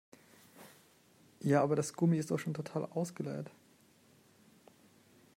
Ja, 1.41 1.61
aber 1.61 1.75
das 1.75 1.93
Gummi 1.93 2.17
ist 2.17 2.31
doch 2.31 2.39
schon 2.39 2.55
total 2.55 2.85
ausgeleiert. 2.85 3.51